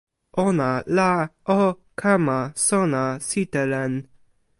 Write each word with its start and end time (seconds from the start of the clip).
ona 0.45 0.69
la 0.99 1.11
o 1.59 1.61
kama 2.01 2.39
sona 2.65 3.03
sitelen. 3.27 3.93